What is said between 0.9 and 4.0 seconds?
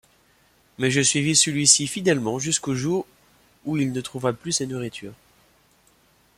suivis celui-ci fidèlement jusqu'au jour où il